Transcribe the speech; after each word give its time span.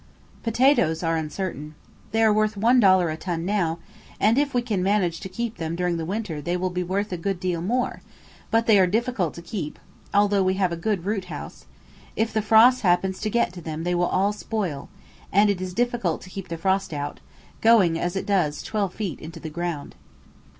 Potatoes 0.41 1.03
are 1.03 1.15
uncertain. 1.15 1.75
They 2.11 2.23
are 2.23 2.33
worth 2.33 2.57
one 2.57 2.79
dollar 2.79 3.11
a 3.11 3.17
ton 3.17 3.45
now, 3.45 3.77
and 4.19 4.39
if 4.39 4.51
we 4.51 4.63
can 4.63 4.81
manage 4.81 5.19
to 5.19 5.29
keep 5.29 5.57
them 5.57 5.75
during 5.75 5.97
the 5.97 6.05
winter 6.07 6.41
they 6.41 6.57
will 6.57 6.71
be 6.71 6.81
worth 6.81 7.11
a 7.11 7.17
good 7.17 7.39
deal 7.39 7.61
more; 7.61 8.01
but 8.49 8.65
they 8.65 8.79
are 8.79 8.87
difficult 8.87 9.35
to 9.35 9.43
keep, 9.43 9.77
although 10.11 10.41
we 10.41 10.55
have 10.55 10.71
a 10.71 10.75
good 10.75 11.05
root 11.05 11.25
house; 11.25 11.67
If 12.15 12.33
the 12.33 12.41
frost 12.41 12.81
happens 12.81 13.19
to 13.21 13.29
get 13.29 13.53
to 13.53 13.61
them 13.61 13.83
they 13.83 13.93
will 13.93 14.07
all 14.07 14.33
spoil; 14.33 14.89
and 15.31 15.51
it 15.51 15.61
is 15.61 15.71
difficult 15.71 16.21
to 16.21 16.31
keep 16.31 16.47
the 16.47 16.57
frost 16.57 16.93
out, 16.93 17.19
going 17.61 17.99
as 17.99 18.15
it 18.15 18.25
does 18.25 18.63
twelve 18.63 18.95
feet 18.95 19.19
into 19.19 19.39
the 19.39 19.51
ground. 19.51 19.93